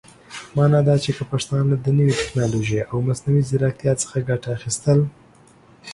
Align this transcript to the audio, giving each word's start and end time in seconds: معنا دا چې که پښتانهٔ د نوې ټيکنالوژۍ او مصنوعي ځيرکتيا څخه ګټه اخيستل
معنا 0.55 0.79
دا 0.87 0.95
چې 1.03 1.11
که 1.17 1.23
پښتانهٔ 1.33 1.75
د 1.81 1.87
نوې 1.97 2.13
ټيکنالوژۍ 2.19 2.79
او 2.91 2.97
مصنوعي 3.07 3.43
ځيرکتيا 3.49 3.93
څخه 4.03 4.17
ګټه 4.29 4.47
اخيستل 4.57 4.99